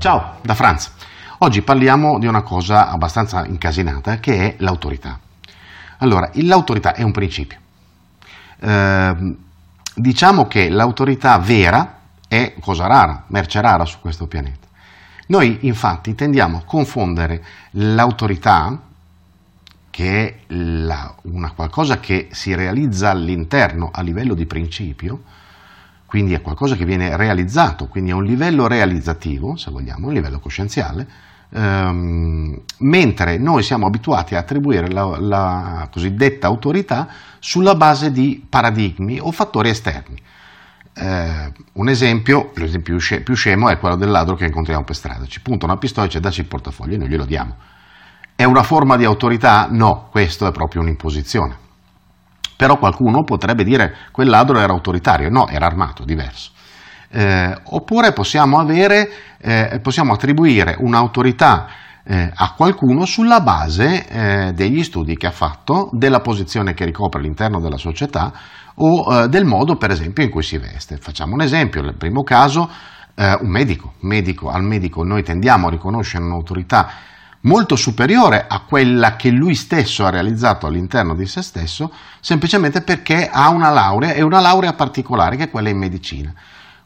[0.00, 0.90] Ciao, da Franz.
[1.40, 5.20] Oggi parliamo di una cosa abbastanza incasinata che è l'autorità.
[5.98, 7.58] Allora, l'autorità è un principio.
[8.60, 9.36] Eh,
[9.94, 14.68] diciamo che l'autorità vera è cosa rara, merce rara su questo pianeta.
[15.26, 18.80] Noi infatti tendiamo a confondere l'autorità,
[19.90, 25.24] che è la, una qualcosa che si realizza all'interno a livello di principio,
[26.10, 30.40] quindi è qualcosa che viene realizzato, quindi è un livello realizzativo, se vogliamo, un livello
[30.40, 31.06] coscienziale,
[31.52, 37.06] ehm, mentre noi siamo abituati a attribuire la, la cosiddetta autorità
[37.38, 40.20] sulla base di paradigmi o fattori esterni.
[40.94, 45.40] Eh, un esempio, l'esempio più scemo è quello del ladro che incontriamo per strada, ci
[45.40, 47.54] punta una pistola e ci dacci il portafoglio e noi glielo diamo.
[48.34, 49.68] È una forma di autorità?
[49.70, 51.69] No, questo è proprio un'imposizione.
[52.60, 56.50] Però qualcuno potrebbe dire quel ladro era autoritario, no, era armato, diverso.
[57.08, 61.68] Eh, oppure possiamo, avere, eh, possiamo attribuire un'autorità
[62.04, 67.20] eh, a qualcuno sulla base eh, degli studi che ha fatto, della posizione che ricopre
[67.20, 68.30] all'interno della società
[68.74, 70.98] o eh, del modo per esempio in cui si veste.
[70.98, 72.68] Facciamo un esempio, nel primo caso
[73.14, 73.94] eh, un medico.
[74.00, 74.50] medico.
[74.50, 76.90] Al medico noi tendiamo a riconoscere un'autorità
[77.42, 83.28] molto superiore a quella che lui stesso ha realizzato all'interno di se stesso, semplicemente perché
[83.30, 86.34] ha una laurea e una laurea particolare che è quella in medicina.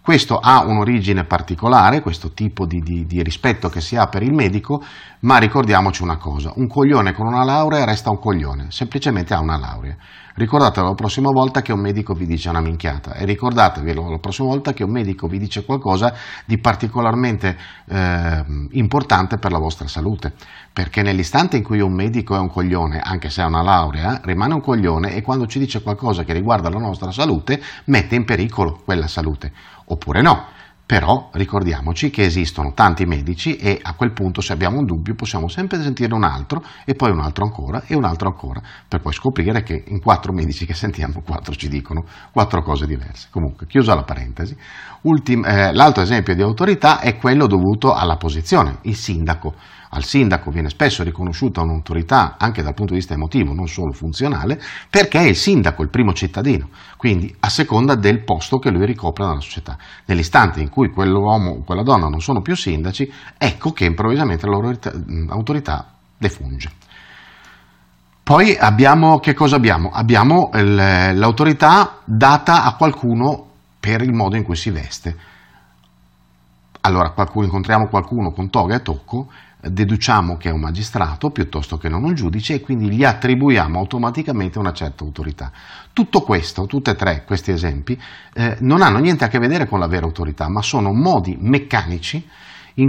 [0.00, 4.34] Questo ha un'origine particolare, questo tipo di, di, di, rispetto che si ha per il
[4.34, 4.84] medico,
[5.20, 9.56] ma ricordiamoci una cosa, un coglione con una laurea resta un coglione, semplicemente ha una
[9.56, 9.96] laurea.
[10.36, 13.14] Ricordatelo la prossima volta che un medico vi dice una minchiata.
[13.14, 16.12] E ricordatevi la prossima volta che un medico vi dice qualcosa
[16.44, 20.32] di particolarmente eh, importante per la vostra salute,
[20.72, 24.54] perché nell'istante in cui un medico è un coglione, anche se ha una laurea, rimane
[24.54, 28.80] un coglione e quando ci dice qualcosa che riguarda la nostra salute mette in pericolo
[28.84, 29.52] quella salute.
[29.86, 30.46] Oppure no.
[30.86, 35.48] Però ricordiamoci che esistono tanti medici e a quel punto se abbiamo un dubbio possiamo
[35.48, 39.14] sempre sentire un altro e poi un altro ancora e un altro ancora per poi
[39.14, 43.28] scoprire che in quattro medici che sentiamo quattro ci dicono quattro cose diverse.
[43.30, 44.54] Comunque, chiusa la parentesi,
[45.02, 49.54] ultim, eh, l'altro esempio di autorità è quello dovuto alla posizione, il sindaco
[49.94, 54.60] al sindaco viene spesso riconosciuta un'autorità anche dal punto di vista emotivo, non solo funzionale,
[54.90, 59.24] perché è il sindaco, il primo cittadino, quindi a seconda del posto che lui ricopre
[59.24, 59.78] nella società.
[60.06, 64.52] Nell'istante in cui quell'uomo o quella donna non sono più sindaci, ecco che improvvisamente la
[64.52, 64.76] loro
[65.28, 66.70] autorità defunge.
[68.24, 69.90] Poi abbiamo, che cosa abbiamo?
[69.92, 73.46] Abbiamo l'autorità data a qualcuno
[73.78, 75.16] per il modo in cui si veste.
[76.80, 79.28] Allora, qualcuno, incontriamo qualcuno con toga e tocco
[79.68, 84.58] deduciamo che è un magistrato piuttosto che non un giudice e quindi gli attribuiamo automaticamente
[84.58, 85.50] una certa autorità.
[85.92, 87.98] Tutto questo, tutti e tre questi esempi,
[88.34, 92.26] eh, non hanno niente a che vedere con la vera autorità, ma sono modi meccanici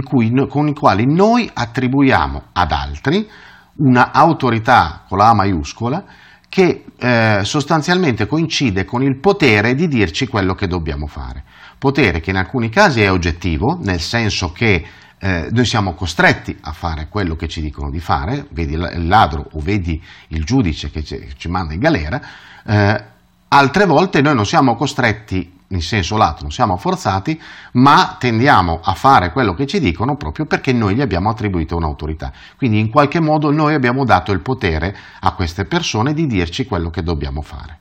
[0.02, 3.28] cui, con i quali noi attribuiamo ad altri
[3.76, 6.04] una autorità con la A maiuscola
[6.48, 11.44] che eh, sostanzialmente coincide con il potere di dirci quello che dobbiamo fare.
[11.78, 14.84] Potere che in alcuni casi è oggettivo, nel senso che
[15.18, 19.48] eh, noi siamo costretti a fare quello che ci dicono di fare, vedi il ladro
[19.52, 22.20] o vedi il giudice che ci, ci manda in galera,
[22.64, 23.04] eh,
[23.48, 27.40] altre volte noi non siamo costretti in senso lato, non siamo forzati,
[27.72, 32.32] ma tendiamo a fare quello che ci dicono proprio perché noi gli abbiamo attribuito un'autorità.
[32.56, 36.90] Quindi in qualche modo noi abbiamo dato il potere a queste persone di dirci quello
[36.90, 37.78] che dobbiamo fare.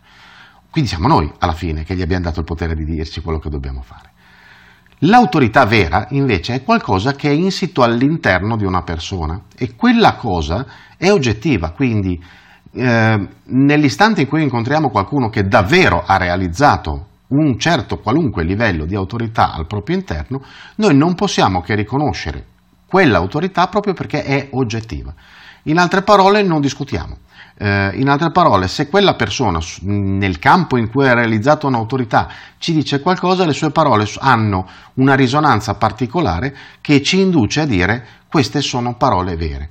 [0.71, 3.49] Quindi siamo noi alla fine che gli abbiamo dato il potere di dirci quello che
[3.49, 4.13] dobbiamo fare.
[4.99, 10.65] L'autorità vera invece è qualcosa che è insito all'interno di una persona e quella cosa
[10.97, 12.21] è oggettiva, quindi
[12.71, 18.95] eh, nell'istante in cui incontriamo qualcuno che davvero ha realizzato un certo qualunque livello di
[18.95, 20.41] autorità al proprio interno,
[20.75, 22.45] noi non possiamo che riconoscere
[22.87, 25.13] quell'autorità proprio perché è oggettiva.
[25.63, 27.17] In altre parole non discutiamo.
[27.57, 32.27] Eh, in altre parole, se quella persona nel campo in cui è realizzata un'autorità
[32.57, 38.05] ci dice qualcosa, le sue parole hanno una risonanza particolare che ci induce a dire
[38.27, 39.69] queste sono parole vere.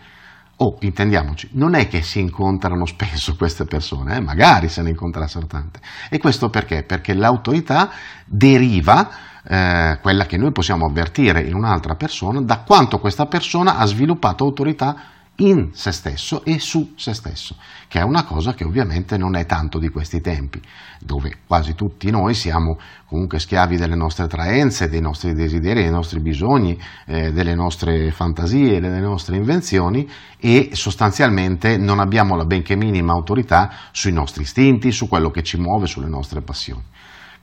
[0.56, 4.20] Oh, intendiamoci, non è che si incontrano spesso queste persone, eh?
[4.20, 5.80] magari se ne incontrassero tante.
[6.08, 6.84] E questo perché?
[6.84, 7.90] Perché l'autorità
[8.24, 9.10] deriva,
[9.46, 14.44] eh, quella che noi possiamo avvertire in un'altra persona, da quanto questa persona ha sviluppato
[14.44, 14.96] autorità
[15.36, 17.56] in se stesso e su se stesso,
[17.88, 20.60] che è una cosa che ovviamente non è tanto di questi tempi,
[21.00, 26.20] dove quasi tutti noi siamo comunque schiavi delle nostre traenze, dei nostri desideri, dei nostri
[26.20, 30.08] bisogni, eh, delle nostre fantasie, delle nostre invenzioni
[30.38, 35.56] e sostanzialmente non abbiamo la benché minima autorità sui nostri istinti, su quello che ci
[35.56, 36.82] muove, sulle nostre passioni.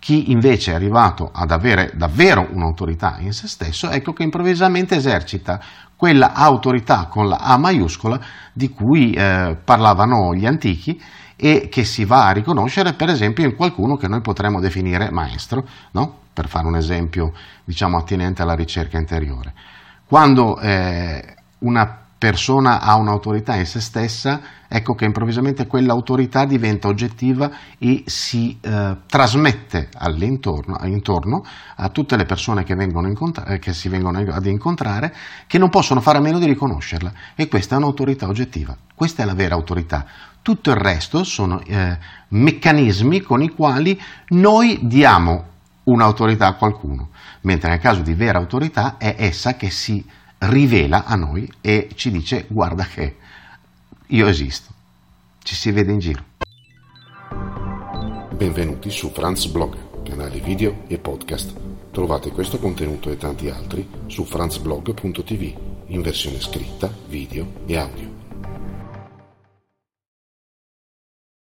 [0.01, 5.61] Chi invece è arrivato ad avere davvero un'autorità in se stesso, ecco che improvvisamente esercita
[6.01, 8.19] quella autorità con la A maiuscola
[8.53, 10.99] di cui eh, parlavano gli antichi
[11.35, 15.63] e che si va a riconoscere per esempio in qualcuno che noi potremmo definire maestro,
[15.91, 16.21] no?
[16.33, 17.33] per fare un esempio
[17.63, 19.53] diciamo attinente alla ricerca interiore.
[20.07, 27.49] Quando eh, una persona ha un'autorità in se stessa, ecco che improvvisamente quell'autorità diventa oggettiva
[27.79, 31.43] e si eh, trasmette all'intorno intorno
[31.77, 35.11] a tutte le persone che, incontra- che, si vengono ad incontrare,
[35.47, 37.11] che non possono fare a meno di riconoscerla.
[37.33, 40.05] E questa è un'autorità oggettiva, questa è la vera autorità.
[40.43, 41.97] Tutto il resto sono eh,
[42.27, 45.45] meccanismi con i quali noi diamo
[45.85, 47.09] un'autorità a qualcuno,
[47.41, 52.09] mentre nel caso di vera autorità è essa che si rivela a noi e ci
[52.09, 53.15] dice guarda che
[54.07, 54.69] io esisto.
[55.43, 56.23] Ci si vede in giro.
[58.35, 61.53] Benvenuti su Franz Blog, canale video e podcast.
[61.91, 65.53] Trovate questo contenuto e tanti altri su franzblog.tv
[65.87, 68.10] in versione scritta, video e audio.